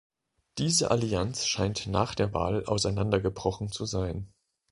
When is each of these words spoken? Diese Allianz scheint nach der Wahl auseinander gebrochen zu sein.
Diese 0.57 0.89
Allianz 0.89 1.45
scheint 1.45 1.85
nach 1.85 2.15
der 2.15 2.33
Wahl 2.33 2.65
auseinander 2.65 3.19
gebrochen 3.19 3.69
zu 3.71 3.85
sein. 3.85 4.33